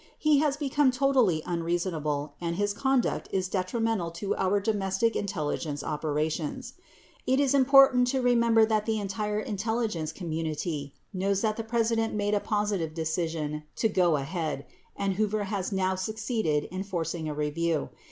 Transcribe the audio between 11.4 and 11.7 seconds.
that the